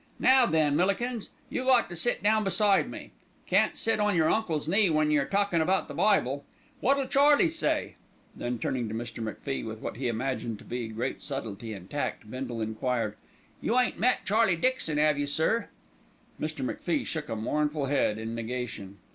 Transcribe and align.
Now 0.19 0.47
then, 0.47 0.75
Millikins, 0.75 1.29
you 1.51 1.63
got 1.65 1.87
to 1.89 1.95
sit 1.95 2.23
down 2.23 2.43
beside 2.43 2.89
me. 2.89 3.11
Can't 3.45 3.77
sit 3.77 3.99
on 3.99 4.15
your 4.15 4.31
uncle's 4.31 4.67
knee 4.67 4.89
when 4.89 5.09
we're 5.09 5.25
talkin' 5.27 5.61
about 5.61 5.87
the 5.87 5.93
Bible. 5.93 6.43
Wot'll 6.81 7.05
Charlie 7.05 7.47
say?" 7.49 7.97
Then 8.35 8.57
turning 8.57 8.87
to 8.89 8.95
Mr. 8.95 9.21
MacFie 9.23 9.63
with 9.63 9.77
what 9.79 9.97
he 9.97 10.07
imagined 10.07 10.57
to 10.57 10.65
be 10.65 10.87
great 10.87 11.21
subtlety 11.21 11.71
and 11.71 11.87
tact, 11.87 12.31
Bindle 12.31 12.61
enquired, 12.61 13.15
"You 13.61 13.77
ain't 13.77 13.99
met 13.99 14.25
Charlie 14.25 14.55
Dixon, 14.55 14.97
'ave 14.97 15.19
you, 15.19 15.27
sir?" 15.27 15.67
Mr. 16.39 16.65
MacFie 16.65 17.05
shook 17.05 17.29
a 17.29 17.35
mournful 17.35 17.85
head 17.85 18.17
in 18.17 18.33
negation. 18.33 18.97